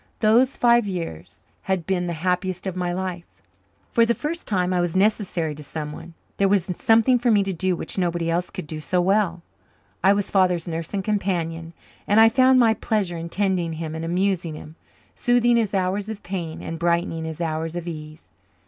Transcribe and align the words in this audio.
Those 0.17 0.57
five 0.57 0.87
years 0.87 1.43
had 1.61 1.85
been 1.85 2.07
the 2.07 2.13
happiest 2.25 2.65
of 2.65 2.75
my 2.75 2.91
life. 2.91 3.43
For 3.87 4.03
the 4.03 4.15
first 4.15 4.47
time 4.47 4.73
I 4.73 4.79
was 4.81 4.95
necessary 4.95 5.53
to 5.53 5.61
someone 5.61 6.15
there 6.37 6.47
was 6.47 6.65
something 6.75 7.19
for 7.19 7.29
me 7.29 7.43
to 7.43 7.53
do 7.53 7.75
which 7.75 7.99
nobody 7.99 8.27
else 8.27 8.49
could 8.49 8.65
do 8.65 8.79
so 8.79 8.99
well. 8.99 9.43
I 10.03 10.13
was 10.13 10.31
Father's 10.31 10.67
nurse 10.67 10.91
and 10.95 11.03
companion; 11.03 11.73
and 12.07 12.19
I 12.19 12.29
found 12.29 12.57
my 12.59 12.73
pleasure 12.73 13.15
in 13.17 13.29
tending 13.29 13.73
him 13.73 13.93
and 13.93 14.03
amusing 14.03 14.55
him, 14.55 14.75
soothing 15.13 15.55
his 15.55 15.75
hours 15.75 16.09
of 16.09 16.23
pain 16.23 16.63
and 16.63 16.79
brightening 16.79 17.25
his 17.25 17.39
hours 17.39 17.75
of 17.75 17.87
ease. 17.87 18.23